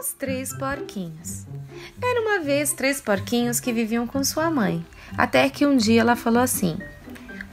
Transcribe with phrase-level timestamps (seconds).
[0.00, 1.46] Os três porquinhos.
[2.00, 4.84] Era uma vez três porquinhos que viviam com sua mãe.
[5.16, 6.78] Até que um dia ela falou assim: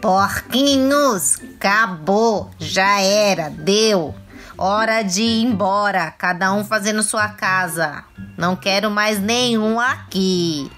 [0.00, 4.14] Porquinhos, acabou, já era, deu.
[4.58, 8.04] Hora de ir embora, cada um fazendo sua casa.
[8.36, 10.70] Não quero mais nenhum aqui.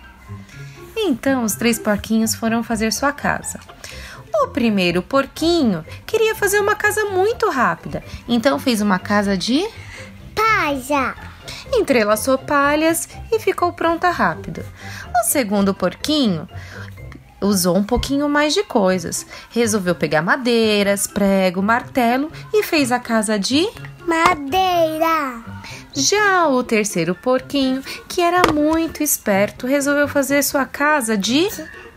[0.97, 3.59] Então os três porquinhos foram fazer sua casa.
[4.43, 9.67] O primeiro porquinho queria fazer uma casa muito rápida, então fez uma casa de
[10.35, 11.36] Palha.
[11.73, 14.65] Entrelaçou palhas e ficou pronta rápido.
[15.21, 16.49] O segundo porquinho
[17.41, 19.27] usou um pouquinho mais de coisas.
[19.51, 23.69] Resolveu pegar madeiras, prego, martelo e fez a casa de.
[24.07, 25.43] Madeira.
[25.95, 31.49] Já o terceiro porquinho, que era muito esperto, resolveu fazer sua casa de.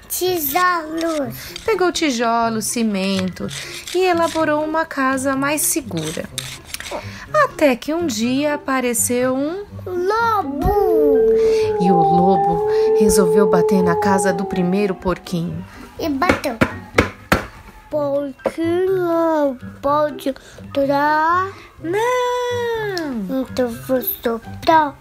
[0.08, 1.36] Tijolos.
[1.64, 3.48] Pegou tijolos, cimento
[3.94, 6.28] e elaborou uma casa mais segura.
[7.46, 10.70] Até que um dia apareceu um Lobo.
[11.82, 12.68] e o lobo
[13.00, 15.66] resolveu bater na casa do primeiro porquinho.
[16.00, 16.58] E bateu.
[17.90, 20.34] Porquinho pode
[20.74, 21.48] durar.
[21.82, 23.42] Não!
[23.42, 24.96] Então vou soprar,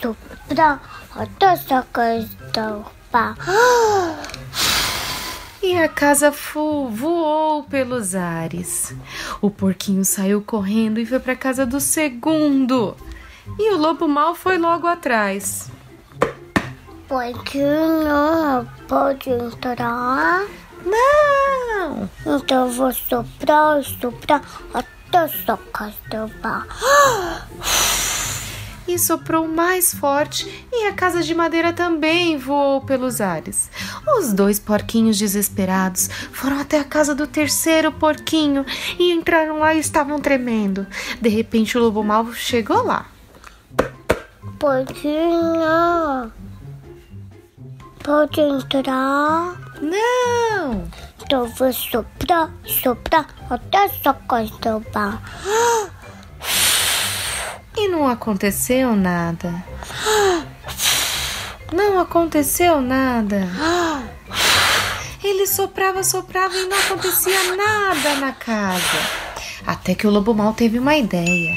[0.00, 0.80] soprar,
[1.14, 3.36] até essa casa pá.
[5.66, 8.94] E a casa fu- voou pelos ares.
[9.40, 12.94] O porquinho saiu correndo e foi para a casa do segundo.
[13.58, 15.70] E o lobo mal foi logo atrás.
[17.08, 20.42] Porquinho pode entrar.
[20.84, 22.10] Não!
[22.26, 24.42] Então vou soprar, soprar,
[24.74, 26.66] até essa casa pá.
[28.94, 33.68] E soprou mais forte e a casa de madeira também voou pelos ares.
[34.16, 38.64] Os dois porquinhos desesperados foram até a casa do terceiro porquinho
[38.96, 40.86] e entraram lá e estavam tremendo.
[41.20, 43.06] De repente o lobo mal chegou lá.
[44.60, 46.30] Porquinho
[48.04, 49.58] pode entrar.
[49.82, 50.88] Não!
[51.20, 54.80] Então vou soprar, soprar, até essa casa
[57.88, 59.64] não aconteceu nada.
[61.72, 63.48] Não aconteceu nada.
[65.22, 68.98] Ele soprava, soprava e não acontecia nada na casa.
[69.66, 71.54] Até que o lobo mal teve uma ideia.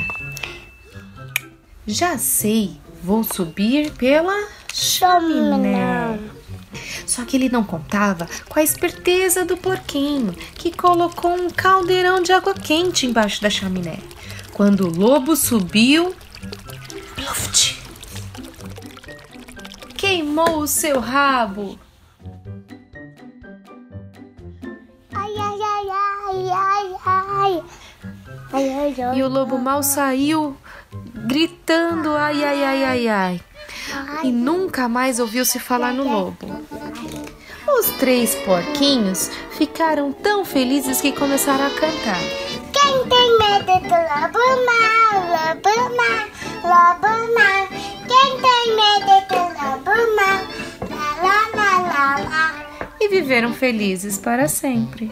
[1.86, 6.20] Já sei, vou subir pela chaminé.
[7.06, 12.32] Só que ele não contava com a esperteza do porquinho, que colocou um caldeirão de
[12.32, 14.00] água quente embaixo da chaminé.
[14.58, 16.16] Quando o lobo subiu,
[17.14, 17.80] pluft,
[19.96, 21.78] queimou o seu rabo.
[25.14, 27.64] Ai, ai, ai, ai, ai, ai.
[28.52, 29.20] Ai, ai, ai.
[29.20, 30.58] E o lobo mal saiu
[31.28, 33.42] gritando ai, ai, ai, ai, ai.
[34.24, 36.48] E nunca mais ouviu-se falar no lobo.
[37.80, 42.47] Os três porquinhos ficaram tão felizes que começaram a cantar.
[43.10, 46.26] Tem medo do lobo mal, lobo mal,
[46.64, 47.64] lobo mal.
[48.08, 50.42] Quem tem medo do lobo mal,
[50.90, 52.46] lá, lá, lá, lá, lá.
[53.00, 55.12] E viveram felizes para sempre.